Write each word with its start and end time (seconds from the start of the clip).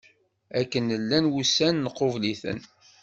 Akken 0.59 0.85
llan 1.01 1.25
wussan 1.33 1.75
nqubel-iten. 1.85 2.59